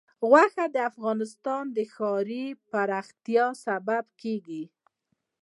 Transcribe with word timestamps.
غوښې 0.29 0.65
د 0.75 0.77
افغانستان 0.89 1.63
د 1.75 1.77
ښاري 1.93 2.45
پراختیا 2.71 3.45
سبب 3.65 4.03
کېږي. 4.21 4.63